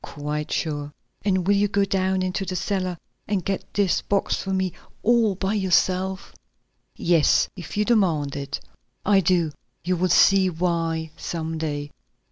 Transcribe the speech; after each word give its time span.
"Quite 0.03 0.51
sure." 0.51 0.91
"And 1.23 1.47
will 1.47 1.67
go 1.67 1.85
down 1.85 2.23
into 2.23 2.43
the 2.43 2.55
cellar 2.55 2.97
and 3.27 3.45
get 3.45 3.63
this 3.75 4.01
box 4.01 4.33
for 4.35 4.49
me, 4.51 4.73
all 5.03 5.35
by 5.35 5.53
yourself?" 5.53 6.33
"Yes, 6.95 7.47
if 7.55 7.77
you 7.77 7.85
demand 7.85 8.35
it." 8.35 8.59
"I 9.05 9.19
do; 9.19 9.51
you 9.83 9.95
will 9.95 10.09
see 10.09 10.49
why 10.49 11.11
some 11.17 11.59
day." 11.59 11.91